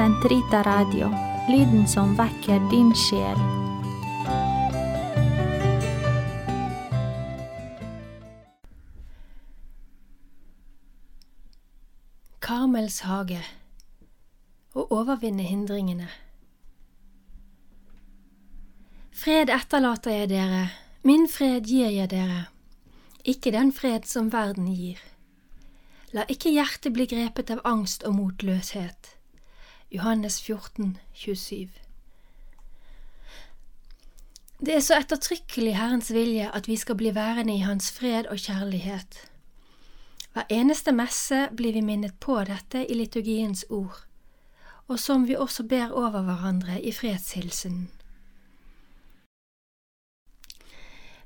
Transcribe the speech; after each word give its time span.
Sentrita 0.00 0.62
Radio, 0.62 1.10
lyden 1.48 1.88
som 1.88 2.14
vekker 2.16 2.70
din 2.70 2.94
sjel. 2.96 3.36
Karmels 12.40 13.02
hage 13.04 13.42
Å 14.72 14.86
overvinne 14.88 15.44
hindringene. 15.44 16.08
Fred 19.12 19.52
etterlater 19.52 20.16
jeg 20.22 20.32
dere, 20.32 20.64
min 21.04 21.28
fred 21.28 21.68
gir 21.68 21.92
jeg 21.92 22.08
dere, 22.16 22.46
ikke 23.20 23.52
den 23.52 23.68
fred 23.68 24.08
som 24.08 24.32
verden 24.32 24.72
gir. 24.72 25.04
La 26.16 26.24
ikke 26.24 26.56
hjertet 26.56 26.96
bli 26.96 27.04
grepet 27.04 27.52
av 27.52 27.66
angst 27.68 28.08
og 28.08 28.16
motløshet. 28.16 29.19
Johannes 29.90 30.40
14, 30.42 30.98
27. 31.12 31.68
Det 34.60 34.74
er 34.74 34.80
så 34.80 34.98
ettertrykkelig 35.00 35.72
Herrens 35.76 36.12
vilje 36.14 36.50
at 36.54 36.68
vi 36.68 36.76
skal 36.76 36.94
bli 36.94 37.14
værende 37.14 37.54
i 37.54 37.64
Hans 37.64 37.92
fred 37.92 38.26
og 38.26 38.38
kjærlighet. 38.38 39.30
Hver 40.32 40.46
eneste 40.48 40.92
messe 40.92 41.48
blir 41.56 41.72
vi 41.72 41.80
minnet 41.80 42.14
på 42.20 42.36
dette 42.44 42.84
i 42.86 42.94
liturgiens 42.94 43.64
ord, 43.70 44.04
og 44.86 44.98
som 44.98 45.26
vi 45.28 45.34
også 45.34 45.66
ber 45.66 45.90
over 45.90 46.22
hverandre 46.22 46.82
i 46.82 46.92
fredshilsenen. 46.92 47.90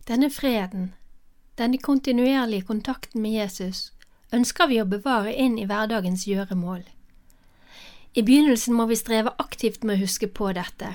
Denne 0.09 0.30
freden, 0.30 0.95
denne 1.59 1.78
kontinuerlige 1.78 2.62
kontakten 2.62 3.23
med 3.23 3.30
Jesus, 3.30 3.92
ønsker 4.32 4.66
vi 4.66 4.80
å 4.80 4.88
bevare 4.88 5.34
inn 5.34 5.59
i 5.59 5.68
hverdagens 5.68 6.24
gjøremål. 6.24 6.93
I 8.15 8.23
begynnelsen 8.23 8.76
må 8.79 8.87
vi 8.87 8.98
streve 8.98 9.32
aktivt 9.43 9.82
med 9.82 9.98
å 9.98 10.04
huske 10.04 10.29
på 10.30 10.52
dette, 10.54 10.95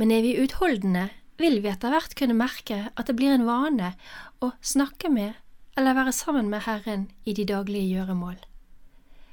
men 0.00 0.12
er 0.14 0.24
vi 0.24 0.38
utholdende, 0.40 1.10
vil 1.36 1.60
vi 1.60 1.68
etter 1.68 1.92
hvert 1.92 2.14
kunne 2.16 2.36
merke 2.38 2.78
at 2.94 3.10
det 3.10 3.16
blir 3.18 3.34
en 3.34 3.46
vane 3.46 3.92
å 4.40 4.52
snakke 4.62 5.10
med 5.12 5.34
eller 5.76 5.98
være 5.98 6.14
sammen 6.14 6.48
med 6.50 6.64
Herren 6.64 7.08
i 7.26 7.34
de 7.34 7.44
daglige 7.50 7.98
gjøremål. 7.98 8.36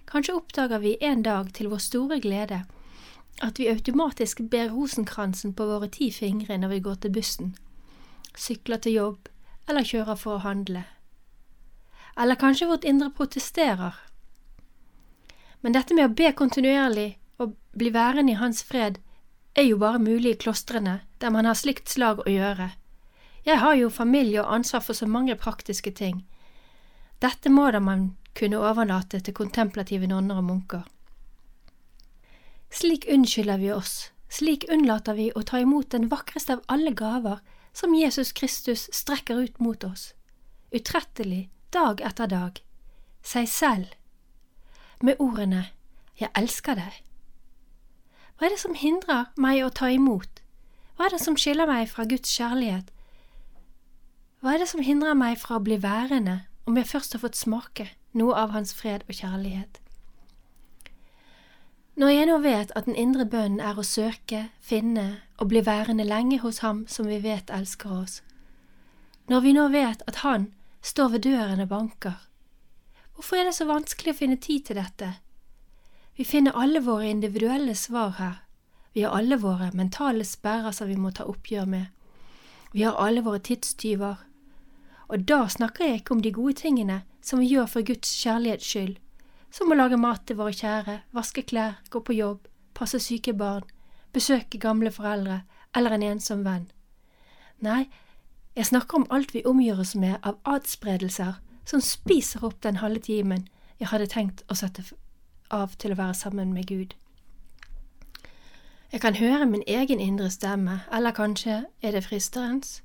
Kanskje 0.09 0.35
oppdager 0.35 0.81
vi 0.83 0.97
en 0.99 1.21
dag 1.23 1.53
til 1.55 1.69
vår 1.71 1.83
store 1.85 2.19
glede 2.23 2.63
at 3.41 3.61
vi 3.61 3.69
automatisk 3.71 4.41
ber 4.51 4.73
rosenkransen 4.73 5.53
på 5.55 5.69
våre 5.69 5.87
ti 5.93 6.09
fingre 6.11 6.57
når 6.57 6.75
vi 6.75 6.85
går 6.89 7.03
til 7.03 7.15
bussen, 7.15 7.53
sykler 8.35 8.81
til 8.81 8.97
jobb 8.97 9.29
eller 9.69 9.87
kjører 9.87 10.19
for 10.19 10.39
å 10.39 10.43
handle 10.43 10.83
eller 12.17 12.35
kanskje 12.35 12.67
vårt 12.67 12.83
indre 12.87 13.09
protesterer. 13.15 13.95
Men 15.61 15.75
dette 15.77 15.93
med 15.93 16.09
å 16.09 16.15
be 16.17 16.31
kontinuerlig 16.33 17.15
og 17.41 17.55
bli 17.77 17.91
værende 17.93 18.33
i 18.33 18.39
Hans 18.39 18.63
fred 18.65 18.99
er 19.55 19.67
jo 19.67 19.77
bare 19.77 19.99
mulig 19.99 20.35
i 20.35 20.39
klostrene, 20.43 21.01
der 21.19 21.29
man 21.29 21.45
har 21.45 21.57
slikt 21.59 21.89
slag 21.89 22.23
å 22.25 22.29
gjøre. 22.31 22.71
Jeg 23.45 23.57
har 23.57 23.75
jo 23.75 23.89
familie 23.89 24.41
og 24.41 24.53
ansvar 24.53 24.83
for 24.85 24.97
så 24.97 25.07
mange 25.09 25.35
praktiske 25.35 25.91
ting. 25.91 26.23
Dette 27.21 27.49
må 27.49 27.69
da 27.71 27.81
man 27.81 28.15
kunne 28.37 28.61
overlate 28.61 29.19
til 29.19 29.35
kontemplative 29.37 30.07
nonner 30.07 30.39
og 30.41 30.47
munker. 30.47 30.83
Slik 32.71 33.05
unnskylder 33.11 33.59
vi 33.59 33.71
oss, 33.73 34.11
slik 34.31 34.65
unnlater 34.71 35.17
vi 35.17 35.31
å 35.35 35.43
ta 35.43 35.59
imot 35.59 35.91
den 35.91 36.07
vakreste 36.09 36.55
av 36.55 36.61
alle 36.71 36.93
gaver 36.95 37.41
som 37.73 37.95
Jesus 37.95 38.31
Kristus 38.31 38.87
strekker 38.95 39.41
ut 39.43 39.59
mot 39.59 39.83
oss. 39.83 40.13
Utrettelig 40.71 41.49
dag 41.71 42.01
etter 42.01 42.31
dag, 42.31 42.61
seg 43.23 43.49
selv, 43.51 43.91
med 45.03 45.19
ordene 45.19 45.67
Jeg 46.19 46.29
elsker 46.37 46.77
deg. 46.77 47.01
Hva 48.37 48.47
er 48.47 48.53
det 48.53 48.61
som 48.61 48.73
hindrer 48.77 49.29
meg 49.37 49.63
å 49.65 49.69
ta 49.73 49.89
imot? 49.89 50.41
Hva 50.95 51.07
er 51.07 51.15
det 51.15 51.21
som 51.23 51.37
skiller 51.37 51.69
meg 51.69 51.89
fra 51.89 52.05
Guds 52.05 52.29
kjærlighet? 52.29 52.91
Hva 54.41 54.53
er 54.53 54.61
det 54.61 54.67
som 54.69 54.81
hindrer 54.81 55.13
meg 55.17 55.37
fra 55.37 55.57
å 55.57 55.63
bli 55.65 55.77
værende 55.81 56.43
om 56.65 56.77
jeg 56.77 56.89
først 56.89 57.13
har 57.13 57.21
fått 57.21 57.37
smake 57.37 57.87
noe 58.17 58.33
av 58.37 58.53
Hans 58.53 58.73
fred 58.73 59.05
og 59.07 59.17
kjærlighet? 59.17 59.81
Når 62.01 62.09
jeg 62.09 62.27
nå 62.29 62.37
vet 62.41 62.71
at 62.75 62.87
den 62.89 62.95
indre 62.95 63.25
bønnen 63.29 63.59
er 63.59 63.77
å 63.77 63.85
søke, 63.85 64.47
finne 64.61 65.21
og 65.37 65.51
bli 65.51 65.61
værende 65.65 66.05
lenge 66.07 66.39
hos 66.41 66.61
Ham 66.65 66.85
som 66.89 67.09
vi 67.09 67.19
vet 67.21 67.53
elsker 67.53 67.93
oss, 67.93 68.21
når 69.29 69.45
vi 69.45 69.53
nå 69.53 69.67
vet 69.69 70.01
at 70.07 70.23
Han 70.25 70.49
står 70.81 71.17
ved 71.17 71.25
døren 71.29 71.61
og 71.61 71.69
banker. 71.69 72.17
Hvorfor 73.21 73.37
er 73.37 73.43
det 73.45 73.53
så 73.53 73.67
vanskelig 73.69 74.15
å 74.15 74.17
finne 74.17 74.35
tid 74.41 74.63
til 74.65 74.79
dette? 74.79 75.07
Vi 76.17 76.23
finner 76.25 76.55
alle 76.57 76.79
våre 76.81 77.05
individuelle 77.05 77.75
svar 77.77 78.15
her, 78.17 78.39
vi 78.95 79.03
har 79.05 79.13
alle 79.13 79.37
våre 79.37 79.67
mentale 79.77 80.25
sperrer 80.25 80.73
som 80.73 80.89
vi 80.89 80.95
må 80.97 81.11
ta 81.13 81.27
oppgjør 81.29 81.67
med, 81.69 81.91
vi 82.73 82.81
har 82.81 82.97
alle 82.97 83.21
våre 83.21 83.37
tidstyver, 83.45 84.23
og 85.05 85.27
da 85.29 85.37
snakker 85.53 85.85
jeg 85.85 85.99
ikke 85.99 86.15
om 86.15 86.23
de 86.25 86.31
gode 86.33 86.55
tingene 86.63 86.95
som 87.21 87.43
vi 87.43 87.51
gjør 87.51 87.69
for 87.75 87.85
Guds 87.91 88.15
kjærlighets 88.23 88.71
skyld, 88.71 88.97
som 89.53 89.69
å 89.69 89.77
lage 89.77 90.01
mat 90.01 90.25
til 90.25 90.41
våre 90.41 90.57
kjære, 90.57 90.97
vaske 91.13 91.45
klær, 91.45 91.77
gå 91.93 92.01
på 92.01 92.17
jobb, 92.17 92.49
passe 92.73 93.03
syke 93.05 93.37
barn, 93.37 93.69
besøke 94.17 94.57
gamle 94.57 94.89
foreldre 94.89 95.43
eller 95.77 95.93
en 95.99 96.07
ensom 96.09 96.41
venn. 96.49 96.65
Nei, 97.61 97.85
jeg 98.57 98.71
snakker 98.73 99.03
om 99.03 99.07
alt 99.13 99.37
vi 99.37 99.45
omgjøres 99.45 99.93
med 99.93 100.17
av 100.25 100.41
adspredelser 100.57 101.37
som 101.65 101.81
spiser 101.81 102.43
opp 102.45 102.61
den 102.61 102.81
halve 102.81 102.99
timen 102.99 103.47
jeg 103.79 103.89
hadde 103.89 104.09
tenkt 104.11 104.43
å 104.49 104.55
sette 104.57 104.83
av 105.49 105.75
til 105.81 105.93
å 105.93 105.97
være 105.99 106.13
sammen 106.17 106.53
med 106.53 106.67
Gud. 106.69 106.93
Jeg 108.91 109.01
kan 109.01 109.15
høre 109.15 109.47
min 109.47 109.63
egen 109.67 109.99
indre 109.99 110.29
stemme, 110.29 110.81
eller 110.91 111.15
kanskje 111.15 111.63
er 111.81 111.95
det 111.95 112.03
fristerens? 112.05 112.81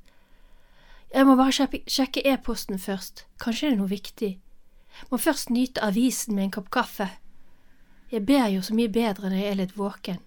Jeg 1.14 1.26
må 1.26 1.37
bare 1.37 1.53
sjekke 1.53 2.22
e-posten 2.25 2.78
først, 2.78 3.26
kanskje 3.42 3.66
er 3.66 3.75
det 3.75 3.81
noe 3.81 3.91
viktig. 3.91 4.32
Jeg 4.97 5.08
Må 5.10 5.19
først 5.19 5.50
nyte 5.50 5.82
avisen 5.82 6.34
med 6.34 6.44
en 6.44 6.50
kopp 6.50 6.70
kaffe. 6.70 7.10
Jeg 8.10 8.26
ber 8.26 8.47
jo 8.48 8.62
så 8.62 8.75
mye 8.75 8.88
bedre 8.88 9.28
når 9.28 9.37
jeg 9.37 9.50
er 9.50 9.60
litt 9.60 9.76
våken. 9.76 10.20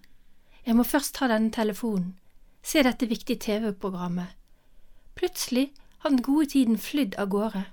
Jeg 0.66 0.76
må 0.76 0.84
først 0.84 1.14
ta 1.14 1.26
denne 1.28 1.50
telefonen, 1.50 2.14
se 2.62 2.82
dette 2.82 3.08
viktige 3.08 3.40
TV-programmet, 3.40 4.36
Plutselig 5.20 5.72
har 5.98 6.10
den 6.10 6.22
gode 6.22 6.46
tiden 6.46 6.78
flydd 6.78 7.14
av 7.20 7.28
gårde, 7.28 7.64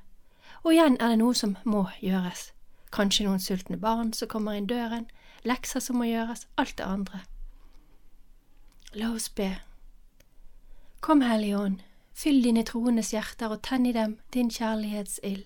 og 0.67 0.73
igjen 0.75 0.97
er 0.99 1.13
det 1.13 1.19
noe 1.21 1.35
som 1.35 1.55
må 1.63 1.85
gjøres. 2.03 2.51
Kanskje 2.91 3.25
noen 3.27 3.41
sultne 3.43 3.77
barn 3.79 4.13
som 4.13 4.29
kommer 4.31 4.57
inn 4.59 4.67
døren, 4.67 5.07
lekser 5.47 5.83
som 5.83 5.99
må 5.99 6.07
gjøres, 6.09 6.45
alt 6.57 6.77
det 6.77 6.85
andre. 6.85 7.21
La 8.93 9.13
oss 9.15 9.29
be. 9.29 9.49
Kom, 11.01 11.21
Hellige 11.21 11.57
Ånd, 11.57 11.81
fyll 12.13 12.43
dine 12.43 12.63
troendes 12.67 13.11
hjerter 13.15 13.55
og 13.55 13.63
tenn 13.63 13.85
i 13.85 13.95
dem 13.95 14.17
din 14.33 14.51
kjærlighetsild. 14.51 15.45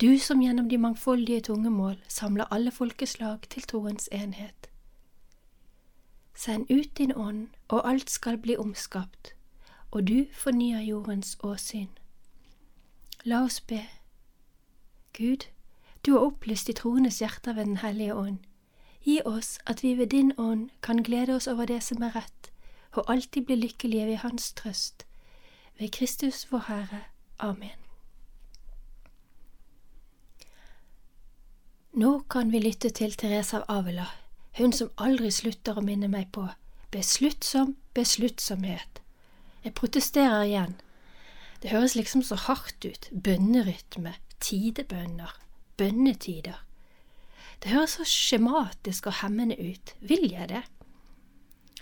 Du 0.00 0.18
som 0.18 0.40
gjennom 0.42 0.68
de 0.68 0.78
mangfoldige 0.78 1.40
tungemål 1.50 1.98
samler 2.08 2.48
alle 2.50 2.70
folkeslag 2.70 3.48
til 3.50 3.62
troens 3.62 4.08
enhet. 4.12 4.70
Send 6.34 6.70
ut 6.70 6.96
din 6.98 7.12
ånd, 7.16 7.48
og 7.68 7.84
alt 7.84 8.10
skal 8.10 8.38
bli 8.38 8.56
omskapt 8.56 9.34
og 9.90 10.08
du 10.08 10.24
fornyer 10.32 10.80
jordens 10.80 11.36
åsyn. 11.42 11.88
La 13.24 13.44
oss 13.44 13.60
be. 13.60 13.82
Gud, 15.20 15.50
du 16.06 16.12
har 16.12 16.20
opplyst 16.24 16.66
de 16.66 16.72
troendes 16.72 17.18
hjerter 17.20 17.52
ved 17.52 17.64
Den 17.64 17.76
hellige 17.76 18.14
ånd. 18.14 18.38
Gi 19.04 19.20
oss 19.24 19.58
at 19.66 19.82
vi 19.82 19.94
ved 19.98 20.06
din 20.06 20.32
ånd 20.38 20.70
kan 20.82 21.02
glede 21.02 21.34
oss 21.36 21.46
over 21.46 21.66
det 21.68 21.82
som 21.84 22.02
er 22.02 22.16
rett, 22.16 22.48
og 22.92 23.04
alltid 23.12 23.44
bli 23.44 23.56
lykkelige 23.56 24.06
ved 24.06 24.16
Hans 24.16 24.52
trøst. 24.52 25.04
Ved 25.78 25.90
Kristus 25.92 26.46
vår 26.52 26.64
Herre. 26.68 27.00
Amen. 27.38 27.76
Nå 31.92 32.22
kan 32.30 32.52
vi 32.52 32.58
lytte 32.58 32.88
til 32.88 33.12
Therese 33.12 33.60
av 33.60 33.64
Avila, 33.68 34.06
hun 34.56 34.72
som 34.72 34.88
aldri 34.96 35.30
slutter 35.30 35.76
å 35.76 35.84
minne 35.84 36.08
meg 36.08 36.32
på 36.32 36.46
besluttsom 36.90 37.76
besluttsomhet. 37.94 39.02
Jeg 39.64 39.74
protesterer 39.74 40.42
igjen. 40.48 40.74
Det 41.62 41.70
høres 41.70 41.94
liksom 41.94 42.22
så 42.22 42.40
hardt 42.40 42.84
ut. 42.84 43.10
Bønnerytme, 43.12 44.14
tidebønner, 44.40 45.32
bønnetider. 45.76 46.58
Det 47.62 47.72
høres 47.74 47.98
så 47.98 48.06
skjematisk 48.08 49.06
og 49.10 49.18
hemmende 49.20 49.56
ut. 49.60 49.94
Vil 50.00 50.30
jeg 50.32 50.48
det? 50.48 50.62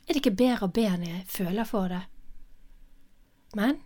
Er 0.08 0.14
det 0.14 0.22
ikke 0.22 0.38
bedre 0.40 0.66
å 0.66 0.72
be 0.74 0.86
når 0.90 1.08
jeg 1.08 1.26
føler 1.30 1.68
for 1.68 1.92
det? 1.92 2.02
Men 3.54 3.80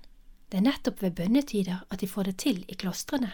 det 0.50 0.60
er 0.60 0.66
nettopp 0.68 1.02
ved 1.02 1.16
bønnetider 1.18 1.84
at 1.90 2.00
de 2.00 2.08
får 2.08 2.30
det 2.30 2.36
til 2.42 2.64
i 2.68 2.76
klostrene. 2.78 3.32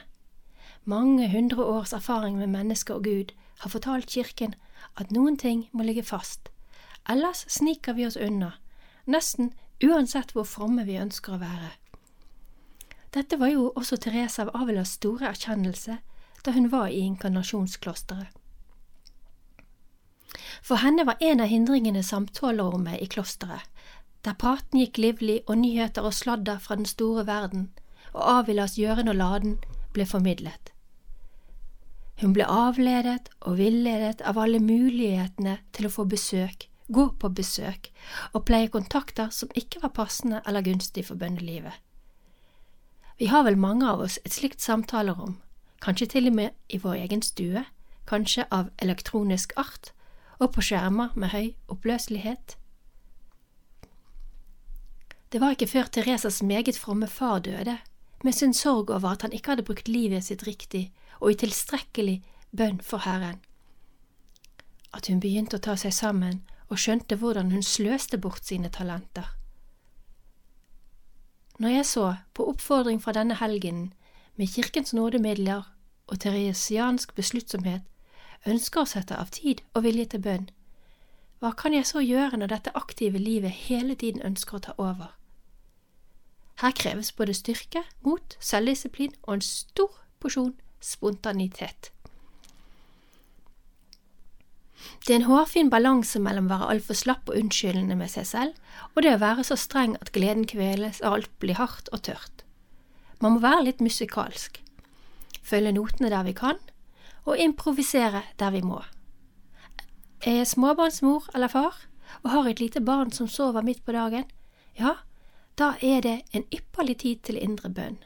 Mange 0.84 1.28
hundre 1.28 1.64
års 1.64 1.92
erfaring 1.92 2.38
med 2.38 2.52
mennesker 2.52 2.94
og 2.94 3.04
Gud 3.04 3.34
har 3.60 3.70
fortalt 3.70 4.10
Kirken 4.10 4.54
at 4.96 5.10
noen 5.12 5.36
ting 5.36 5.66
må 5.72 5.84
ligge 5.84 6.06
fast, 6.06 6.48
ellers 7.08 7.44
sniker 7.50 7.96
vi 7.98 8.06
oss 8.06 8.16
unna, 8.16 8.52
nesten 9.04 9.52
uansett 9.84 10.32
hvor 10.32 10.46
fromme 10.48 10.84
vi 10.86 10.98
ønsker 11.00 11.34
å 11.36 11.42
være. 11.42 11.72
Dette 13.18 13.34
var 13.40 13.50
jo 13.50 13.72
også 13.74 13.96
Therese 13.98 14.44
av 14.44 14.52
Avilas 14.54 14.92
store 14.94 15.32
erkjennelse 15.32 15.96
da 16.46 16.52
hun 16.54 16.68
var 16.70 16.92
i 16.94 17.00
inkarnasjonsklosteret. 17.02 18.30
For 20.62 20.78
henne 20.78 21.02
var 21.08 21.18
en 21.24 21.42
av 21.42 21.50
hindringene 21.50 22.04
samtalerommet 22.06 23.02
i 23.02 23.08
klosteret, 23.10 23.64
der 24.22 24.36
praten 24.38 24.78
gikk 24.78 25.00
livlig 25.02 25.40
og 25.48 25.58
nyheter 25.64 26.06
og 26.06 26.14
sladder 26.14 26.60
fra 26.62 26.76
den 26.78 26.86
store 26.86 27.24
verden, 27.26 27.68
og 28.12 28.22
Avilas 28.36 28.76
gjøren 28.78 29.10
og 29.10 29.18
laden 29.18 29.58
ble 29.96 30.06
formidlet. 30.06 30.70
Hun 32.22 32.36
ble 32.38 32.46
avledet 32.46 33.32
og 33.40 33.58
villedet 33.58 34.22
av 34.22 34.38
alle 34.38 34.62
mulighetene 34.62 35.58
til 35.74 35.90
å 35.90 35.94
få 35.96 36.06
besøk, 36.06 36.68
gå 36.86 37.10
på 37.18 37.34
besøk 37.34 37.90
og 38.32 38.46
pleie 38.46 38.70
kontakter 38.70 39.34
som 39.34 39.50
ikke 39.58 39.82
var 39.82 39.96
passende 39.98 40.42
eller 40.46 40.66
gunstig 40.66 41.08
for 41.10 41.18
bønnelivet. 41.18 41.74
Vi 43.18 43.26
har 43.26 43.42
vel 43.44 43.56
mange 43.58 43.86
av 43.90 44.00
oss 44.00 44.18
et 44.24 44.32
slikt 44.32 44.62
samtalerom, 44.62 45.40
kanskje 45.82 46.06
til 46.12 46.30
og 46.30 46.36
med 46.38 46.54
i 46.70 46.78
vår 46.78 47.00
egen 47.02 47.22
stue, 47.22 47.64
kanskje 48.06 48.44
av 48.54 48.68
elektronisk 48.78 49.56
art, 49.58 49.90
og 50.38 50.52
på 50.54 50.62
skjermer 50.62 51.16
med 51.18 51.32
høy 51.34 51.48
oppløselighet. 51.66 52.54
Det 55.32 55.40
var 55.42 55.56
ikke 55.56 55.66
før 55.66 55.90
Teresas 55.92 56.38
meget 56.42 56.78
fromme 56.78 57.08
far 57.10 57.42
døde, 57.42 57.78
med 58.24 58.32
sin 58.32 58.54
sorg 58.54 58.90
over 58.90 59.08
at 59.08 59.22
han 59.22 59.32
ikke 59.32 59.50
hadde 59.50 59.66
brukt 59.66 59.88
livet 59.88 60.24
sitt 60.24 60.46
riktig 60.46 60.92
og 61.20 61.32
i 61.32 61.40
tilstrekkelig 61.42 62.22
bønn 62.56 62.78
for 62.82 63.02
Herren, 63.02 63.42
at 64.94 65.10
hun 65.10 65.20
begynte 65.20 65.58
å 65.58 65.64
ta 65.66 65.74
seg 65.76 65.92
sammen 65.94 66.40
og 66.70 66.78
skjønte 66.78 67.18
hvordan 67.18 67.50
hun 67.50 67.62
sløste 67.62 68.18
bort 68.18 68.46
sine 68.46 68.70
talenter. 68.70 69.37
Når 71.58 71.68
jeg 71.68 71.86
så, 71.86 72.14
på 72.34 72.46
oppfordring 72.46 73.02
fra 73.02 73.12
denne 73.12 73.34
helgenen, 73.34 73.92
med 74.36 74.46
Kirkens 74.46 74.94
nådemidler 74.94 75.62
og 76.06 76.20
teresiansk 76.20 77.14
besluttsomhet, 77.14 77.82
ønsker 78.46 78.84
å 78.84 78.86
sette 78.86 79.18
av 79.18 79.32
tid 79.34 79.64
og 79.74 79.82
vilje 79.82 80.06
til 80.12 80.22
bønn, 80.22 80.46
hva 81.38 81.52
kan 81.58 81.74
jeg 81.74 81.86
så 81.86 82.02
gjøre 82.02 82.38
når 82.38 82.50
dette 82.50 82.74
aktive 82.78 83.18
livet 83.18 83.50
hele 83.50 83.94
tiden 83.94 84.22
ønsker 84.26 84.58
å 84.58 84.62
ta 84.68 84.72
over? 84.78 85.12
Her 86.62 86.74
kreves 86.74 87.12
både 87.14 87.34
styrke, 87.34 87.84
mot, 88.02 88.34
selvdisiplin 88.42 89.14
og 89.22 89.36
en 89.36 89.44
stor 89.46 89.92
porsjon 90.18 90.56
spontanitet. 90.82 91.92
Det 95.06 95.14
er 95.14 95.20
en 95.20 95.28
hårfin 95.28 95.70
balanse 95.70 96.20
mellom 96.22 96.46
å 96.48 96.54
være 96.54 96.70
altfor 96.74 96.98
slapp 96.98 97.30
og 97.30 97.38
unnskyldende 97.38 97.96
med 97.98 98.10
seg 98.12 98.26
selv, 98.28 98.54
og 98.94 99.02
det 99.02 99.14
å 99.16 99.22
være 99.22 99.44
så 99.46 99.56
streng 99.58 99.96
at 100.00 100.12
gleden 100.14 100.46
kveles 100.48 101.00
og 101.02 101.18
alt 101.18 101.32
blir 101.42 101.58
hardt 101.58 101.90
og 101.92 102.04
tørt. 102.08 102.44
Man 103.20 103.36
må 103.36 103.42
være 103.42 103.66
litt 103.66 103.82
musikalsk, 103.82 104.60
følge 105.42 105.74
notene 105.74 106.12
der 106.12 106.26
vi 106.26 106.36
kan, 106.38 106.60
og 107.26 107.40
improvisere 107.42 108.22
der 108.38 108.54
vi 108.54 108.62
må. 108.62 108.82
Er 110.22 110.40
jeg 110.40 110.50
småbarnsmor 110.54 111.28
eller 111.34 111.50
far 111.52 111.76
og 112.22 112.30
har 112.30 112.48
et 112.48 112.60
lite 112.60 112.80
barn 112.80 113.12
som 113.12 113.28
sover 113.28 113.62
midt 113.62 113.84
på 113.84 113.92
dagen, 113.92 114.24
ja, 114.78 114.96
da 115.58 115.74
er 115.82 116.00
det 116.00 116.22
en 116.32 116.46
ypperlig 116.54 116.98
tid 117.02 117.22
til 117.26 117.38
indre 117.42 117.70
bønn. 117.70 117.98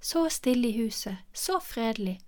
Så 0.00 0.28
stille 0.28 0.68
i 0.68 0.76
huset, 0.82 1.16
så 1.32 1.58
fredelig. 1.60 2.20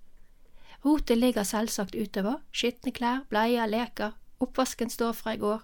Rotet 0.84 1.18
ligger 1.18 1.46
selvsagt 1.46 1.94
utover, 1.94 2.40
skitne 2.52 2.92
klær, 2.92 3.22
bleier, 3.30 3.66
leker, 3.70 4.16
oppvasken 4.42 4.90
står 4.90 5.12
fra 5.14 5.36
i 5.36 5.38
går, 5.38 5.60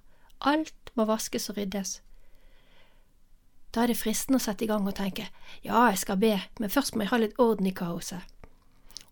alt 0.46 0.92
må 0.94 1.08
vaskes 1.08 1.50
og 1.50 1.58
ryddes. 1.58 1.98
Da 3.74 3.82
er 3.82 3.92
det 3.92 3.98
fristende 4.00 4.38
å 4.38 4.42
sette 4.42 4.64
i 4.64 4.68
gang 4.70 4.86
og 4.88 4.96
tenke 4.96 5.26
ja, 5.62 5.88
jeg 5.90 5.98
skal 6.04 6.20
be, 6.22 6.36
men 6.60 6.70
først 6.70 6.94
må 6.94 7.04
jeg 7.04 7.12
ha 7.12 7.18
litt 7.20 7.40
orden 7.42 7.66
i 7.68 7.74
kaoset. 7.74 8.22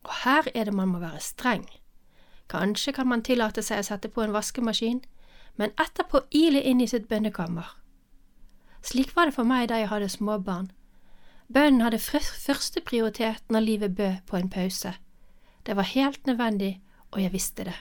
Og 0.07 0.13
her 0.23 0.49
er 0.55 0.69
det 0.69 0.75
man 0.75 0.93
må 0.95 1.03
være 1.03 1.21
streng. 1.21 1.67
Kanskje 2.49 2.95
kan 2.95 3.11
man 3.11 3.25
tillate 3.27 3.63
seg 3.63 3.83
å 3.83 3.89
sette 3.89 4.09
på 4.09 4.23
en 4.23 4.35
vaskemaskin, 4.35 5.03
men 5.59 5.75
etterpå 5.83 6.23
ile 6.31 6.63
inn 6.63 6.81
i 6.81 6.87
sitt 6.87 7.09
bønnekammer. 7.11 7.67
Slik 8.87 9.17
var 9.17 9.27
det 9.27 9.35
for 9.35 9.49
meg 9.49 9.69
da 9.69 9.81
jeg 9.81 9.91
hadde 9.91 10.13
småbarn. 10.13 10.71
Bønnen 11.53 11.83
hadde 11.83 11.99
første 11.99 12.83
prioritet 12.87 13.43
når 13.51 13.67
livet 13.67 13.97
bød 13.99 14.23
på 14.31 14.39
en 14.39 14.51
pause. 14.51 14.95
Det 15.67 15.77
var 15.77 15.83
helt 15.83 16.27
nødvendig, 16.27 16.81
og 17.11 17.23
jeg 17.23 17.33
visste 17.33 17.65
det. 17.65 17.75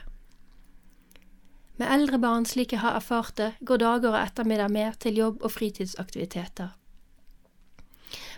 Med 1.76 1.92
eldre 1.92 2.18
barn, 2.18 2.46
slik 2.46 2.72
jeg 2.72 2.80
har 2.80 2.96
erfart 2.96 3.36
det, 3.36 3.52
går 3.60 3.76
dager 3.82 4.14
og 4.14 4.22
ettermiddag 4.22 4.70
med 4.72 4.98
til 5.00 5.18
jobb 5.20 5.42
og 5.44 5.52
fritidsaktiviteter. 5.52 6.72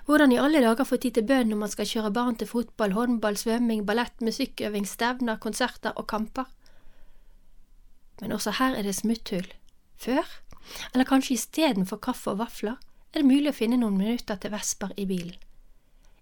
Hvordan 0.08 0.32
i 0.32 0.40
alle 0.40 0.60
dager 0.64 0.84
få 0.88 0.96
tid 0.96 1.18
til 1.18 1.26
bønn 1.28 1.50
når 1.52 1.60
man 1.62 1.70
skal 1.70 1.86
kjøre 1.86 2.12
barn 2.12 2.36
til 2.40 2.48
fotball, 2.48 2.92
håndball, 2.96 3.36
svømming, 3.36 3.86
ballett, 3.86 4.20
musikkøving, 4.24 4.88
stevner, 4.88 5.36
konserter 5.36 5.92
og 5.96 6.06
kamper? 6.08 6.48
Men 8.20 8.32
også 8.32 8.56
her 8.58 8.74
er 8.74 8.82
det 8.82 8.96
smutthull. 8.96 9.46
Før 9.96 10.24
eller 10.94 11.04
kanskje 11.08 11.34
istedenfor 11.34 12.00
kaffe 12.02 12.32
og 12.32 12.40
vafler 12.42 12.76
er 13.12 13.20
det 13.20 13.28
mulig 13.28 13.52
å 13.52 13.56
finne 13.56 13.78
noen 13.80 13.96
minutter 14.00 14.36
til 14.40 14.52
vesper 14.52 14.92
i 14.96 15.06
bilen. 15.08 15.36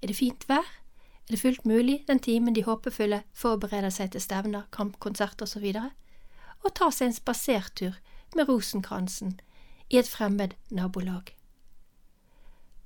Er 0.02 0.11
det 0.11 0.19
fint 0.19 0.44
vær, 0.49 0.67
er 1.26 1.34
det 1.34 1.40
fullt 1.40 1.64
mulig 1.67 2.05
den 2.06 2.20
timen 2.23 2.55
de 2.55 2.62
håpefulle 2.62 3.23
forbereder 3.34 3.90
seg 3.90 4.12
til 4.14 4.23
stevner, 4.23 4.69
kampkonsert 4.70 5.43
osv., 5.43 5.64
å 6.64 6.70
ta 6.70 6.90
seg 6.90 7.08
en 7.08 7.17
spasertur 7.17 7.96
med 8.34 8.49
rosenkransen 8.49 9.40
i 9.90 9.99
et 9.99 10.08
fremmed 10.11 10.55
nabolag. 10.70 11.32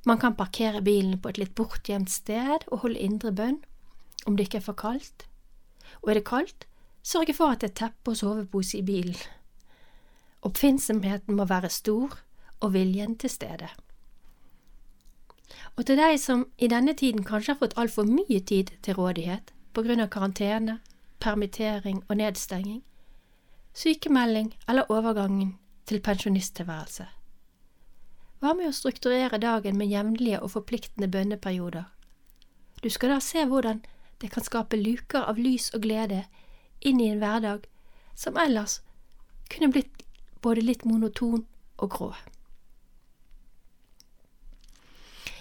Man 0.09 0.19
kan 0.19 0.37
parkere 0.37 0.81
bilen 0.81 1.19
på 1.21 1.29
et 1.29 1.41
litt 1.41 1.55
bortgjemt 1.55 2.09
sted 2.11 2.65
og 2.71 2.87
holde 2.87 3.01
indre 3.05 3.33
bønn, 3.37 3.61
om 4.25 4.37
det 4.37 4.49
ikke 4.49 4.61
er 4.61 4.69
for 4.71 4.79
kaldt, 4.79 5.27
og 6.01 6.11
er 6.11 6.21
det 6.21 6.29
kaldt, 6.29 6.67
sørge 7.03 7.37
for 7.37 7.53
at 7.53 7.61
det 7.61 7.73
er 7.73 7.79
teppe 7.85 8.13
og 8.13 8.17
sovepose 8.21 8.81
i 8.81 8.85
bilen. 8.85 9.21
Oppfinnsomheten 10.49 11.37
må 11.37 11.45
være 11.45 11.69
stor 11.69 12.17
og 12.61 12.73
viljen 12.73 13.19
til 13.21 13.33
stede. 13.33 13.69
Og 15.77 15.87
til 15.87 15.99
deg 15.99 16.19
som 16.21 16.47
i 16.59 16.69
denne 16.69 16.95
tiden 16.95 17.25
kanskje 17.25 17.55
har 17.55 17.61
fått 17.63 17.79
altfor 17.79 18.09
mye 18.09 18.41
tid 18.41 18.73
til 18.83 18.99
rådighet 18.99 19.53
på 19.75 19.85
grunn 19.87 20.03
av 20.03 20.11
karantene, 20.13 20.79
permittering 21.21 22.03
og 22.09 22.17
nedstenging, 22.17 22.83
sykemelding 23.75 24.55
eller 24.69 24.91
overgangen 24.91 25.57
til 25.87 26.01
pensjonisttilværelse. 26.01 27.07
Hva 28.41 28.55
med 28.57 28.71
å 28.71 28.77
strukturere 28.77 29.39
dagen 29.39 29.77
med 29.77 29.91
jevnlige 29.93 30.41
og 30.41 30.55
forpliktende 30.55 31.11
bønneperioder? 31.13 31.85
Du 32.83 32.89
skal 32.89 33.13
da 33.15 33.19
se 33.21 33.45
hvordan 33.45 33.83
det 34.21 34.31
kan 34.33 34.45
skape 34.45 34.79
luker 34.81 35.27
av 35.29 35.39
lys 35.39 35.71
og 35.75 35.85
glede 35.85 36.25
inn 36.81 37.01
i 37.01 37.11
en 37.13 37.21
hverdag 37.21 37.67
som 38.17 38.39
ellers 38.41 38.81
kunne 39.53 39.73
blitt 39.73 40.05
både 40.41 40.65
litt 40.65 40.87
monoton 40.89 41.45
og 41.77 41.91
grå. 41.93 42.15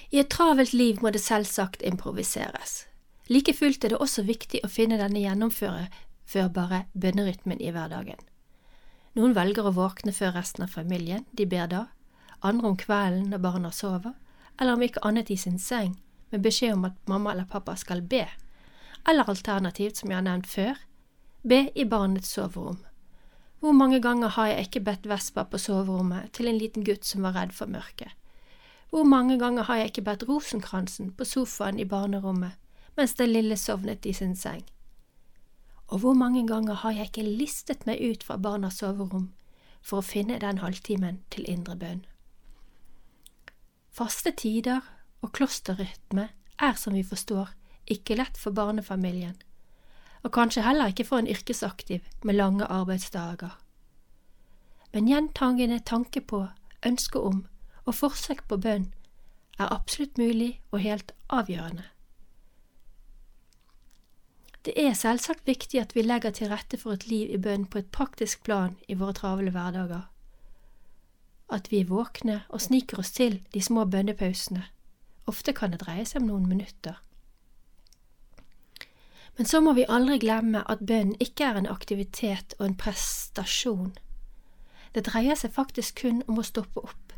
I 0.09 0.19
et 0.23 0.29
travelt 0.33 0.73
liv 0.73 1.03
må 1.03 1.11
det 1.13 1.21
selvsagt 1.21 1.83
improviseres. 1.85 2.87
Like 3.29 3.53
fullt 3.53 3.83
er 3.85 3.93
det 3.93 4.01
også 4.01 4.23
viktig 4.25 4.63
å 4.65 4.71
finne 4.73 4.97
denne 4.97 5.21
gjennomførbare 5.21 6.79
bønnerytmen 6.97 7.61
i 7.61 7.69
hverdagen. 7.75 8.17
Noen 9.13 9.35
velger 9.37 9.69
å 9.69 9.75
våkne 9.75 10.13
før 10.13 10.33
resten 10.39 10.65
av 10.65 10.73
familien, 10.73 11.27
de 11.31 11.45
ber 11.45 11.69
da, 11.69 11.83
andre 12.41 12.71
om 12.71 12.77
kvelden 12.79 13.29
når 13.29 13.43
barna 13.43 13.71
sover, 13.75 14.15
eller 14.57 14.73
om 14.73 14.85
ikke 14.85 15.03
annet 15.05 15.29
i 15.29 15.37
sin 15.37 15.59
seng, 15.61 15.95
med 16.33 16.41
beskjed 16.41 16.73
om 16.73 16.89
at 16.89 16.97
mamma 17.09 17.35
eller 17.35 17.49
pappa 17.49 17.75
skal 17.77 18.01
be, 18.01 18.25
eller 19.07 19.29
alternativt, 19.29 20.01
som 20.01 20.09
jeg 20.09 20.17
har 20.17 20.25
nevnt 20.25 20.49
før, 20.49 20.79
be 21.45 21.67
i 21.75 21.85
barnets 21.85 22.33
soverom. 22.33 22.81
Hvor 23.59 23.75
mange 23.77 23.99
ganger 24.01 24.33
har 24.39 24.53
jeg 24.53 24.69
ikke 24.69 24.85
bedt 24.87 25.09
Vespa 25.09 25.45
på 25.45 25.59
soverommet 25.61 26.31
til 26.33 26.49
en 26.49 26.57
liten 26.57 26.85
gutt 26.87 27.05
som 27.05 27.25
var 27.27 27.37
redd 27.37 27.53
for 27.53 27.69
mørket? 27.69 28.15
Hvor 28.89 29.03
mange 29.03 29.39
ganger 29.39 29.63
har 29.63 29.75
jeg 29.75 29.91
ikke 29.91 30.01
bedt 30.01 30.25
rosenkransen 30.29 31.11
på 31.13 31.25
sofaen 31.25 31.79
i 31.79 31.85
barnerommet 31.85 32.57
mens 32.97 33.13
den 33.15 33.29
lille 33.29 33.55
sovnet 33.57 34.05
i 34.05 34.13
sin 34.13 34.35
seng? 34.35 34.63
Og 35.87 35.99
hvor 35.99 36.13
mange 36.13 36.47
ganger 36.47 36.73
har 36.73 36.91
jeg 36.91 37.09
ikke 37.09 37.23
listet 37.23 37.85
meg 37.85 38.01
ut 38.01 38.23
fra 38.23 38.37
barnas 38.37 38.81
soverom 38.81 39.29
for 39.81 39.99
å 39.99 40.05
finne 40.05 40.39
den 40.41 40.61
halvtimen 40.61 41.21
til 41.31 41.47
indre 41.49 41.75
bønn? 41.75 42.01
Faste 43.89 44.31
tider 44.31 44.81
og 45.21 45.33
klosterrytme 45.33 46.29
er, 46.59 46.73
som 46.73 46.93
vi 46.93 47.03
forstår, 47.03 47.53
ikke 47.89 48.19
lett 48.19 48.37
for 48.37 48.53
barnefamilien 48.53 49.37
og 50.23 50.31
kanskje 50.31 50.63
heller 50.63 50.91
ikke 50.91 51.05
for 51.07 51.21
en 51.21 51.27
yrkesaktiv 51.27 51.99
med 52.23 52.35
lange 52.35 52.65
arbeidsdager. 52.65 53.59
Men 54.93 55.07
gjentagende 55.07 55.79
tanke 55.79 56.21
på, 56.21 56.47
ønske 56.85 57.19
om 57.19 57.45
og 57.85 57.95
forsøk 57.95 58.43
på 58.47 58.57
bønn 58.57 58.91
er 59.59 59.73
absolutt 59.73 60.17
mulig 60.17 60.61
og 60.71 60.79
helt 60.83 61.11
avgjørende. 61.29 61.83
Det 64.65 64.73
er 64.75 64.93
selvsagt 64.93 65.47
viktig 65.47 65.79
at 65.79 65.95
vi 65.95 66.03
legger 66.03 66.31
til 66.35 66.51
rette 66.51 66.77
for 66.77 66.93
et 66.93 67.07
liv 67.07 67.31
i 67.31 67.39
bønn 67.39 67.65
på 67.65 67.79
et 67.79 67.91
praktisk 67.95 68.43
plan 68.43 68.75
i 68.87 68.97
våre 68.99 69.15
travle 69.15 69.51
hverdager. 69.55 70.09
At 71.49 71.71
vi 71.71 71.79
er 71.79 71.89
våkne 71.89 72.41
og 72.49 72.61
sniker 72.61 72.99
oss 72.99 73.11
til 73.15 73.39
de 73.53 73.61
små 73.63 73.85
bønnepausene. 73.85 74.65
Ofte 75.27 75.53
kan 75.53 75.71
det 75.71 75.81
dreie 75.81 76.05
seg 76.05 76.21
om 76.21 76.27
noen 76.27 76.49
minutter. 76.49 76.99
Men 79.37 79.47
så 79.47 79.61
må 79.63 79.73
vi 79.73 79.87
aldri 79.87 80.17
glemme 80.19 80.65
at 80.67 80.83
bønn 80.83 81.15
ikke 81.23 81.47
er 81.47 81.57
en 81.61 81.71
aktivitet 81.71 82.57
og 82.59 82.65
en 82.65 82.77
prestasjon, 82.77 83.97
Det 84.93 85.05
dreier 85.05 85.35
seg 85.37 85.51
faktisk 85.53 86.01
kun 86.01 86.23
om 86.27 86.39
å 86.41 86.43
stoppe 86.43 86.81
opp, 86.81 87.13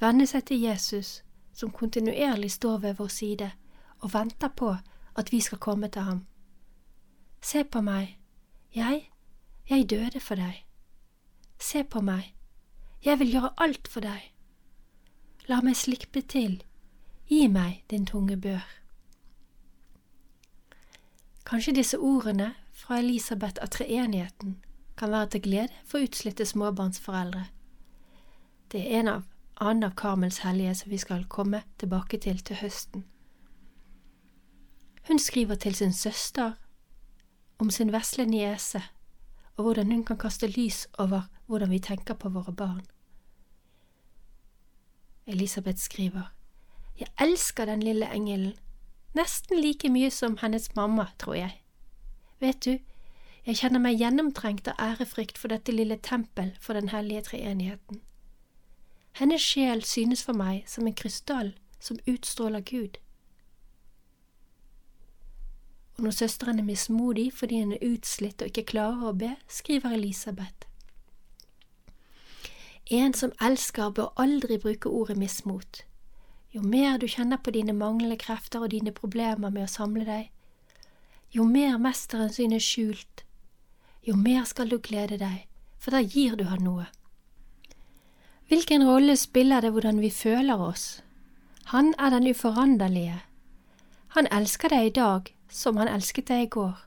venne 0.00 0.26
seg 0.26 0.44
til 0.46 0.60
Jesus, 0.60 1.22
som 1.52 1.70
kontinuerlig 1.70 2.50
står 2.50 2.78
ved 2.78 2.94
vår 2.94 3.08
side 3.08 3.50
og 3.98 4.14
venter 4.14 4.48
på 4.48 4.76
at 5.18 5.32
vi 5.32 5.40
skal 5.40 5.58
komme 5.58 5.88
til 5.88 6.02
ham. 6.02 6.26
Se 7.42 7.64
på 7.64 7.80
meg, 7.80 8.18
jeg, 8.74 9.10
jeg 9.70 9.90
døde 9.90 10.20
for 10.20 10.34
deg. 10.34 10.64
Se 11.58 11.84
på 11.84 12.00
meg, 12.00 12.34
jeg 13.04 13.18
vil 13.18 13.32
gjøre 13.32 13.54
alt 13.56 13.88
for 13.88 14.00
deg. 14.00 14.32
La 15.48 15.60
meg 15.62 15.76
slippe 15.76 16.22
til, 16.22 16.60
gi 17.26 17.46
meg 17.48 17.82
din 17.90 18.06
tunge 18.06 18.36
bør. 18.36 18.64
Kanskje 21.48 21.74
disse 21.74 21.98
ordene 21.98 22.52
fra 22.76 22.98
Elisabeth 23.00 23.62
av 23.62 23.72
treenigheten 23.72 24.58
kan 24.98 25.10
være 25.10 25.30
til 25.32 25.42
glede 25.42 25.82
for 25.86 26.04
utslitte 26.04 26.44
småbarnsforeldre. 26.46 27.46
Det 28.72 28.82
er 28.84 29.00
en 29.00 29.08
av 29.08 29.22
annen 29.60 29.84
av 29.84 29.94
Karmels 29.96 30.38
hellige 30.38 30.74
som 30.74 30.90
vi 30.90 30.98
skal 30.98 31.24
komme 31.28 31.62
tilbake 31.78 32.18
til 32.18 32.38
til 32.38 32.56
høsten. 32.56 33.04
Hun 35.08 35.18
skriver 35.18 35.54
til 35.54 35.74
sin 35.74 35.92
søster 35.92 36.52
om 37.58 37.70
sin 37.70 37.92
vesle 37.92 38.26
niese 38.26 38.82
og 39.58 39.64
hvordan 39.64 39.92
hun 39.92 40.04
kan 40.04 40.18
kaste 40.18 40.46
lys 40.46 40.86
over 40.98 41.22
hvordan 41.46 41.70
vi 41.70 41.78
tenker 41.78 42.14
på 42.14 42.28
våre 42.28 42.52
barn. 42.52 42.82
Elisabeth 45.26 45.78
skriver, 45.78 46.32
Jeg 47.00 47.08
elsker 47.20 47.64
den 47.64 47.82
lille 47.82 48.14
engelen, 48.14 48.54
nesten 49.14 49.60
like 49.60 49.88
mye 49.88 50.10
som 50.10 50.38
hennes 50.40 50.74
mamma, 50.76 51.06
tror 51.18 51.34
jeg. 51.34 51.62
Vet 52.40 52.64
du, 52.64 52.78
jeg 53.46 53.56
kjenner 53.56 53.80
meg 53.80 53.98
gjennomtrengt 53.98 54.68
av 54.68 54.78
ærefrykt 54.78 55.38
for 55.38 55.48
dette 55.48 55.72
lille 55.72 55.96
tempel 55.96 56.52
for 56.60 56.72
den 56.72 56.88
hellige 56.88 57.22
treenigheten. 57.22 58.00
Hennes 59.18 59.42
sjel 59.42 59.82
synes 59.82 60.22
for 60.22 60.36
meg 60.38 60.62
som 60.70 60.86
en 60.86 60.94
krystall 60.94 61.56
som 61.82 61.98
utstråler 62.06 62.60
Gud. 62.62 62.98
Og 65.96 66.04
når 66.04 66.14
søsteren 66.14 66.58
er 66.58 66.66
mismodig 66.68 67.32
fordi 67.34 67.58
hun 67.62 67.72
er 67.72 67.82
utslitt 67.82 68.42
og 68.42 68.52
ikke 68.52 68.70
klarer 68.70 69.08
å 69.10 69.16
be, 69.18 69.32
skriver 69.50 69.96
Elisabeth. 69.96 70.68
En 72.90 73.14
som 73.14 73.32
elsker, 73.42 73.90
bør 73.90 74.14
aldri 74.16 74.56
bruke 74.62 74.88
ordet 74.88 75.18
mismot. 75.18 75.82
Jo 76.54 76.62
mer 76.62 76.96
du 77.02 77.08
kjenner 77.10 77.42
på 77.42 77.50
dine 77.50 77.74
manglende 77.74 78.16
krefter 78.16 78.62
og 78.62 78.70
dine 78.70 78.94
problemer 78.94 79.50
med 79.50 79.66
å 79.66 79.72
samle 79.72 80.06
deg, 80.06 80.30
jo 81.34 81.44
mer 81.44 81.74
mesteren 81.82 82.30
synes 82.32 82.64
skjult, 82.64 83.26
jo 84.06 84.14
mer 84.16 84.46
skal 84.48 84.70
du 84.70 84.78
glede 84.78 85.18
deg, 85.18 85.42
for 85.76 85.90
da 85.90 86.00
gir 86.06 86.38
du 86.38 86.46
han 86.48 86.64
noe. 86.64 86.86
Hvilken 88.48 88.88
rolle 88.88 89.16
spiller 89.16 89.60
det 89.60 89.70
hvordan 89.70 90.00
vi 90.00 90.10
føler 90.10 90.56
oss? 90.56 91.02
Han 91.64 91.94
er 91.98 92.10
den 92.10 92.30
uforanderlige. 92.30 93.22
Han 94.16 94.28
elsker 94.32 94.72
deg 94.72 94.86
i 94.86 94.94
dag 94.96 95.34
som 95.52 95.76
han 95.76 95.88
elsket 95.88 96.28
deg 96.28 96.46
i 96.46 96.48
går, 96.56 96.78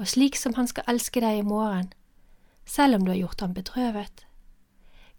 og 0.00 0.08
slik 0.08 0.36
som 0.40 0.56
han 0.56 0.68
skal 0.70 0.88
elske 0.88 1.20
deg 1.20 1.42
i 1.42 1.44
morgen, 1.44 1.92
selv 2.64 2.96
om 2.96 3.04
du 3.04 3.12
har 3.12 3.20
gjort 3.20 3.40
ham 3.40 3.54
bedrøvet. 3.54 4.24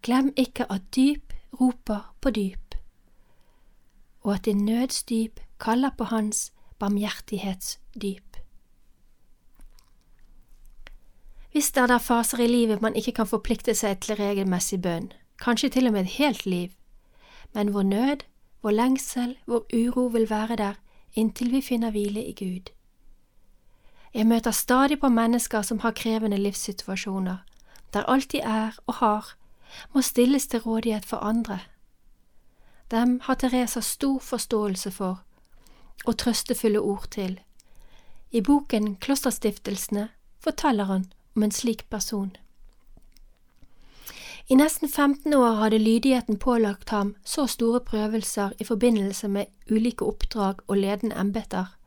Glem 0.01 0.33
ikke 0.35 0.65
at 0.65 0.89
dyp 0.95 1.33
roper 1.61 2.09
på 2.21 2.33
dyp, 2.33 2.75
og 4.25 4.33
at 4.33 4.45
din 4.45 4.65
nødsdyp 4.65 5.39
kaller 5.59 5.93
på 5.97 6.09
hans 6.09 6.51
barmhjertighetsdyp. 6.79 8.37
Hvis 11.51 11.71
det 11.71 11.83
er 11.83 11.87
der 11.87 11.97
faser 11.97 12.39
i 12.39 12.47
livet 12.47 12.81
man 12.81 12.95
ikke 12.95 13.11
kan 13.11 13.27
forplikte 13.27 13.75
seg 13.75 13.99
til 14.01 14.15
regelmessig 14.15 14.81
bønn, 14.81 15.11
kanskje 15.41 15.69
til 15.69 15.87
og 15.87 15.93
med 15.93 16.01
et 16.01 16.15
helt 16.17 16.45
liv, 16.45 16.69
men 17.53 17.73
vår 17.73 17.83
nød, 17.83 18.23
vår 18.61 18.71
lengsel, 18.71 19.37
vår 19.47 19.65
uro 19.73 20.05
vil 20.13 20.29
være 20.29 20.55
der 20.55 20.73
inntil 21.13 21.51
vi 21.51 21.61
finner 21.61 21.91
hvile 21.91 22.23
i 22.25 22.33
Gud. 22.33 22.71
Jeg 24.13 24.27
møter 24.27 24.51
stadig 24.51 24.99
på 24.99 25.09
mennesker 25.09 25.61
som 25.61 25.79
har 25.79 25.91
krevende 25.91 26.37
livssituasjoner, 26.37 27.37
der 27.93 28.03
alt 28.03 28.31
de 28.31 28.39
er 28.39 28.71
og 28.87 28.93
har, 28.93 29.35
må 29.93 30.01
stilles 30.01 30.47
til 30.47 30.59
rådighet 30.59 31.05
for 31.05 31.17
andre. 31.17 31.59
Dem 32.91 33.19
har 33.23 33.33
Teresa 33.33 33.79
stor 33.79 34.19
forståelse 34.19 34.91
for 34.91 35.23
og 36.05 36.17
trøstefulle 36.17 36.79
ord 36.79 37.07
til. 37.11 37.39
I 38.31 38.41
boken 38.41 38.95
Klosterstiftelsene 38.95 40.09
forteller 40.39 40.83
han 40.83 41.13
om 41.35 41.43
en 41.43 41.51
slik 41.51 41.89
person. 41.89 42.35
I 44.49 44.55
nesten 44.55 44.89
15 44.89 45.33
år 45.33 45.59
hadde 45.59 45.77
lydigheten 45.77 46.39
pålagt 46.39 46.89
ham 46.89 47.15
så 47.23 47.47
store 47.47 47.79
prøvelser 47.79 48.51
i 48.59 48.63
forbindelse 48.63 49.27
med 49.27 49.45
ulike 49.71 50.05
oppdrag 50.05 50.65
og 50.67 50.77
ledende 50.77 51.15
embeter 51.15 51.77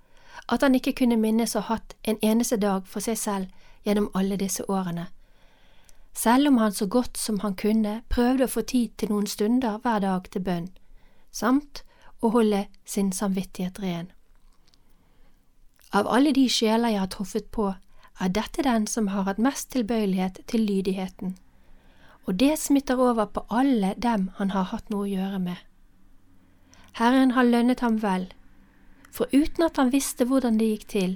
at 0.49 0.62
han 0.62 0.75
ikke 0.75 0.92
kunne 0.92 1.16
minnes 1.16 1.56
å 1.56 1.62
ha 1.64 1.76
hatt 1.76 1.94
en 2.02 2.18
eneste 2.23 2.56
dag 2.61 2.87
for 2.87 3.04
seg 3.04 3.18
selv 3.18 3.68
gjennom 3.84 4.11
alle 4.14 4.37
disse 4.40 4.64
årene. 4.68 5.06
Selv 6.14 6.49
om 6.49 6.58
han 6.58 6.73
så 6.73 6.87
godt 6.87 7.18
som 7.18 7.40
han 7.40 7.56
kunne 7.58 8.02
prøvde 8.08 8.44
å 8.46 8.52
få 8.52 8.62
tid 8.62 8.94
til 8.99 9.11
noen 9.11 9.26
stunder 9.26 9.80
hver 9.82 10.02
dag 10.04 10.28
til 10.30 10.44
bønn, 10.44 10.68
samt 11.32 11.82
å 12.20 12.30
holde 12.37 12.66
sin 12.84 13.11
samvittighet 13.12 13.80
ren. 13.82 14.11
Av 15.92 16.06
alle 16.11 16.32
de 16.34 16.46
sjeler 16.49 16.94
jeg 16.94 17.02
har 17.02 17.11
truffet 17.11 17.50
på, 17.50 17.73
er 18.20 18.30
dette 18.30 18.62
den 18.62 18.87
som 18.87 19.08
har 19.11 19.26
hatt 19.26 19.42
mest 19.42 19.73
tilbøyelighet 19.75 20.44
til 20.46 20.62
lydigheten 20.68 21.34
og 22.24 22.40
det 22.40 22.58
smitter 22.58 23.00
over 23.00 23.24
på 23.24 23.44
alle 23.50 23.94
dem 23.96 24.30
han 24.36 24.50
har 24.50 24.70
hatt 24.72 24.90
noe 24.90 25.06
å 25.06 25.12
gjøre 25.12 25.38
med. 25.42 25.56
Herren 27.00 27.34
har 27.34 27.44
lønnet 27.44 27.80
ham 27.80 28.00
vel, 28.02 28.28
for 29.10 29.26
uten 29.32 29.66
at 29.66 29.76
han 29.76 29.92
visste 29.92 30.24
hvordan 30.24 30.58
det 30.58 30.70
gikk 30.70 30.88
til, 30.94 31.14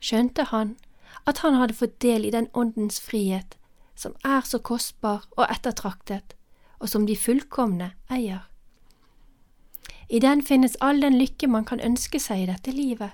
skjønte 0.00 0.48
han 0.52 0.76
at 1.28 1.38
han 1.44 1.54
hadde 1.60 1.76
fått 1.76 2.00
del 2.02 2.24
i 2.24 2.32
den 2.34 2.48
åndens 2.54 3.00
frihet 3.00 3.58
som 3.98 4.14
er 4.24 4.44
så 4.46 4.58
kostbar 4.58 5.26
og 5.36 5.46
ettertraktet, 5.50 6.36
og 6.78 6.88
som 6.88 7.06
de 7.06 7.16
fullkomne 7.18 7.90
eier. 8.10 8.46
I 10.08 10.20
den 10.22 10.42
finnes 10.42 10.76
all 10.80 11.02
den 11.02 11.18
lykke 11.18 11.48
man 11.50 11.66
kan 11.66 11.82
ønske 11.82 12.20
seg 12.22 12.44
i 12.44 12.50
dette 12.50 12.72
livet, 12.72 13.10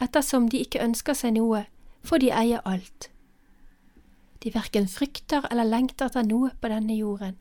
ettersom 0.00 0.50
de 0.52 0.60
ikke 0.62 0.82
ønsker 0.84 1.16
seg 1.16 1.34
noe, 1.38 1.64
for 2.04 2.20
de 2.20 2.28
eier 2.30 2.60
alt. 2.68 3.08
De 4.42 4.52
verken 4.54 4.88
frykter 4.88 5.46
eller 5.50 5.66
lengter 5.66 6.06
etter 6.06 6.26
noe 6.26 6.50
på 6.60 6.70
denne 6.70 6.94
jorden. 6.94 7.36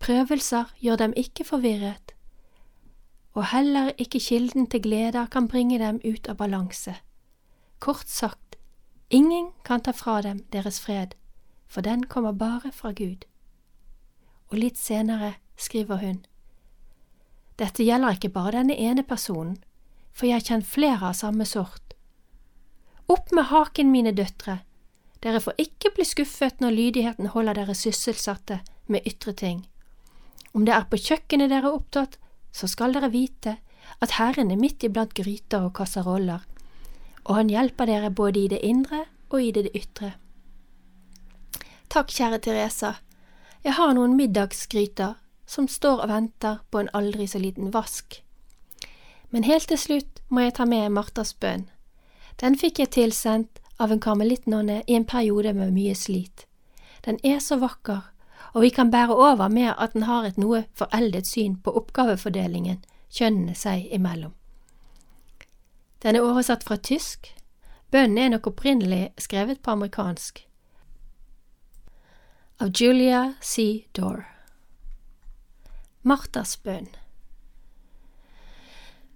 Prøvelser 0.00 0.72
gjør 0.80 0.96
dem 0.96 1.14
ikke 1.16 1.44
forvirret, 1.44 2.14
og 3.36 3.46
heller 3.52 3.92
ikke 3.98 4.20
kilden 4.20 4.66
til 4.66 4.82
gleder 4.82 5.26
kan 5.26 5.48
bringe 5.48 5.78
dem 5.78 6.00
ut 6.04 6.28
av 6.28 6.36
balanse. 6.40 6.94
Kort 7.78 8.08
sagt, 8.08 8.56
ingen 9.10 9.52
kan 9.64 9.80
ta 9.80 9.92
fra 9.92 10.20
dem 10.22 10.44
deres 10.52 10.80
fred, 10.80 11.14
for 11.68 11.80
den 11.80 12.04
kommer 12.04 12.32
bare 12.32 12.72
fra 12.72 12.92
Gud. 12.92 13.24
Og 14.50 14.58
litt 14.58 14.78
senere 14.78 15.34
skriver 15.56 16.00
hun, 16.02 16.24
Dette 17.60 17.84
gjelder 17.84 18.16
ikke 18.16 18.32
bare 18.32 18.56
denne 18.56 18.76
ene 18.80 19.04
personen, 19.04 19.58
for 20.12 20.26
jeg 20.26 20.46
kjent 20.48 20.66
flere 20.66 21.12
av 21.12 21.16
samme 21.18 21.44
sort. 21.44 21.94
Opp 23.10 23.32
med 23.36 23.50
haken, 23.50 23.90
mine 23.92 24.12
døtre, 24.16 24.60
dere 25.24 25.40
får 25.40 25.58
ikke 25.60 25.92
bli 25.96 26.06
skuffet 26.08 26.62
når 26.62 26.76
lydigheten 26.76 27.32
holder 27.34 27.58
dere 27.60 27.76
sysselsatte 27.76 28.60
med 28.86 29.06
ytre 29.06 29.34
ting. 29.36 29.66
Om 30.54 30.64
det 30.66 30.74
er 30.74 30.86
på 30.90 30.98
kjøkkenet 30.98 31.50
dere 31.52 31.68
er 31.68 31.76
opptatt, 31.76 32.16
så 32.52 32.66
skal 32.66 32.96
dere 32.96 33.12
vite 33.12 33.58
at 34.00 34.16
Herren 34.16 34.50
er 34.50 34.58
midt 34.58 34.82
iblant 34.86 35.14
gryter 35.14 35.68
og 35.68 35.74
kasseroller, 35.76 36.42
og 37.24 37.36
han 37.36 37.52
hjelper 37.52 37.86
dere 37.86 38.10
både 38.10 38.44
i 38.44 38.48
det 38.48 38.60
indre 38.66 39.04
og 39.30 39.42
i 39.42 39.52
det 39.54 39.68
ytre. 39.76 40.14
Takk, 41.90 42.10
kjære 42.10 42.38
Teresa, 42.38 42.94
jeg 43.64 43.76
har 43.76 43.92
noen 43.94 44.16
middagsgryter 44.16 45.18
som 45.50 45.66
står 45.68 46.04
og 46.04 46.08
venter 46.08 46.60
på 46.70 46.80
en 46.80 46.90
aldri 46.94 47.26
så 47.28 47.38
liten 47.42 47.72
vask. 47.74 48.22
Men 49.30 49.44
helt 49.44 49.68
til 49.68 49.78
slutt 49.78 50.22
må 50.28 50.46
jeg 50.46 50.56
ta 50.56 50.66
med 50.66 50.90
Martas 50.94 51.34
bønn. 51.34 51.66
Den 52.40 52.56
fikk 52.58 52.80
jeg 52.80 52.94
tilsendt 52.96 53.60
av 53.80 53.92
en 53.92 54.00
karmelittnonne 54.00 54.82
i 54.86 54.94
en 54.94 55.04
periode 55.08 55.54
med 55.56 55.72
mye 55.72 55.94
slit. 55.96 56.44
Den 57.04 57.18
er 57.24 57.40
så 57.40 57.56
vakker, 57.56 58.02
og 58.52 58.62
vi 58.62 58.70
kan 58.74 58.90
bære 58.92 59.16
over 59.16 59.48
med 59.48 59.72
at 59.78 59.94
den 59.96 60.04
har 60.04 60.26
et 60.28 60.38
noe 60.38 60.64
foreldet 60.76 61.26
syn 61.26 61.56
på 61.56 61.72
oppgavefordelingen 61.80 62.82
kjønnene 63.10 63.56
seg 63.56 63.88
imellom. 63.94 64.34
Den 66.02 66.16
er 66.16 66.24
oversatt 66.24 66.64
fra 66.64 66.76
tysk. 66.76 67.32
Bønnen 67.90 68.18
er 68.18 68.30
nok 68.34 68.46
opprinnelig 68.52 69.10
skrevet 69.18 69.62
på 69.62 69.74
amerikansk. 69.74 70.44
Av 72.60 72.70
Julia 72.76 73.34
C. 73.40 73.86
Dorr. 73.96 74.26
Martas 76.02 76.56
bønn. 76.56 76.88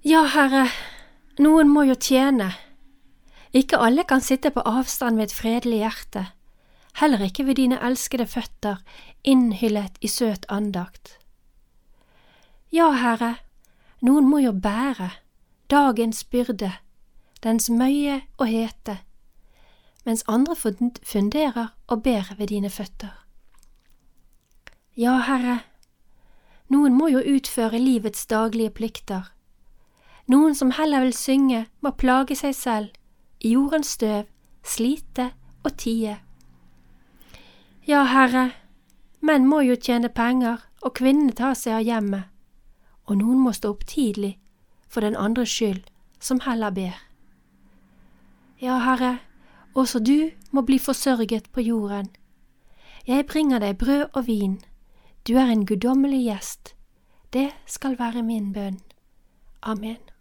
Ja, 0.04 0.24
Herre, 0.28 0.66
noen 1.40 1.70
må 1.72 1.86
jo 1.88 1.96
tjene 1.96 2.50
ikke 3.54 3.78
alle 3.78 4.04
kan 4.04 4.20
sitte 4.20 4.50
på 4.50 4.64
avstand 4.66 5.16
med 5.16 5.30
et 5.30 5.34
fredelig 5.34 5.78
hjerte. 5.78 6.26
heller 6.94 7.22
ikke 7.22 7.46
ved 7.46 7.54
dine 7.54 7.78
elskede 7.82 8.26
føtter, 8.26 8.76
innhyllet 9.24 9.98
i 10.00 10.06
søt 10.06 10.46
andakt. 10.48 11.18
Ja, 12.72 12.90
Herre, 12.92 13.34
noen 14.00 14.28
må 14.28 14.38
jo 14.38 14.52
bære 14.52 15.10
dagens 15.70 16.24
byrde, 16.24 16.72
dens 17.42 17.70
møye 17.70 18.22
og 18.38 18.46
hete, 18.46 18.98
mens 20.04 20.24
andre 20.28 20.56
funderer 21.02 21.74
og 21.86 22.02
ber 22.02 22.34
ved 22.38 22.46
dine 22.46 22.70
føtter. 22.70 23.24
Ja, 24.96 25.18
Herre, 25.18 25.60
noen 26.68 26.94
må 26.94 27.08
jo 27.08 27.22
utføre 27.36 27.78
livets 27.78 28.26
daglige 28.26 28.70
plikter. 28.70 29.32
Noen 30.26 30.54
som 30.54 30.70
heller 30.70 31.00
vil 31.00 31.14
synge, 31.14 31.66
må 31.80 31.90
plage 31.90 32.36
seg 32.36 32.54
selv, 32.54 32.92
jordens 33.52 33.94
støv, 33.96 34.24
slite 34.64 35.30
og 35.64 35.76
tie. 35.76 36.18
Ja, 37.86 38.04
Herre, 38.08 38.50
menn 39.20 39.48
må 39.48 39.60
jo 39.60 39.76
tjene 39.76 40.08
penger 40.08 40.62
og 40.84 40.94
kvinnene 40.96 41.34
ta 41.36 41.52
seg 41.58 41.78
av 41.78 41.84
hjemmet, 41.84 42.30
og 43.04 43.20
noen 43.20 43.42
må 43.44 43.52
stå 43.52 43.74
opp 43.74 43.84
tidlig 43.88 44.38
for 44.88 45.04
den 45.04 45.16
andres 45.16 45.52
skyld, 45.52 45.82
som 46.20 46.40
heller 46.46 46.72
ber. 46.72 46.96
Ja, 48.60 48.78
Herre, 48.80 49.18
også 49.74 50.00
du 50.00 50.30
må 50.50 50.62
bli 50.62 50.78
forsørget 50.78 51.50
på 51.52 51.60
jorden. 51.60 52.08
Jeg 53.06 53.26
bringer 53.26 53.60
deg 53.60 53.76
brød 53.78 54.06
og 54.14 54.26
vin, 54.26 54.60
du 55.28 55.36
er 55.36 55.52
en 55.52 55.66
guddommelig 55.66 56.22
gjest, 56.24 56.74
det 57.32 57.50
skal 57.66 57.98
være 57.98 58.22
min 58.22 58.52
bønn. 58.52 58.80
Amen. 59.62 60.13